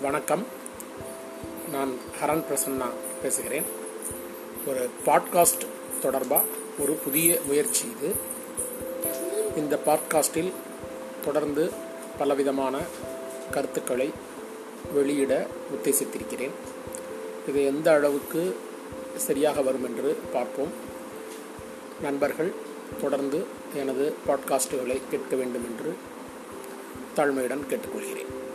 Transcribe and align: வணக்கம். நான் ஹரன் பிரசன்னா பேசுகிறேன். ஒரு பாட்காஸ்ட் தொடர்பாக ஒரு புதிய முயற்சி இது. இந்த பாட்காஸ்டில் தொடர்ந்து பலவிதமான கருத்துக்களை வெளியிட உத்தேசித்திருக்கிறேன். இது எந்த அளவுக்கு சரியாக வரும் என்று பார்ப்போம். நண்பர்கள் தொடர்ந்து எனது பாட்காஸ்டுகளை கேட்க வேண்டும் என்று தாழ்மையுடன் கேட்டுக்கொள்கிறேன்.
வணக்கம். 0.00 0.46
நான் 1.72 1.94
ஹரன் 2.22 2.44
பிரசன்னா 2.50 2.86
பேசுகிறேன். 3.22 3.62
ஒரு 4.66 4.88
பாட்காஸ்ட் 5.06 5.66
தொடர்பாக 6.02 6.44
ஒரு 6.78 6.92
புதிய 6.92 7.40
முயற்சி 7.46 7.88
இது. 7.96 8.14
இந்த 9.56 9.78
பாட்காஸ்டில் 9.86 10.52
தொடர்ந்து 11.24 11.70
பலவிதமான 12.18 12.78
கருத்துக்களை 13.50 14.12
வெளியிட 14.94 15.46
உத்தேசித்திருக்கிறேன். 15.76 16.54
இது 17.48 17.64
எந்த 17.64 17.92
அளவுக்கு 17.92 18.56
சரியாக 19.16 19.62
வரும் 19.62 19.84
என்று 19.84 20.18
பார்ப்போம். 20.32 20.72
நண்பர்கள் 22.02 22.52
தொடர்ந்து 23.00 23.44
எனது 23.76 24.14
பாட்காஸ்டுகளை 24.26 25.00
கேட்க 25.10 25.36
வேண்டும் 25.36 25.64
என்று 25.64 25.96
தாழ்மையுடன் 27.16 27.68
கேட்டுக்கொள்கிறேன். 27.70 28.48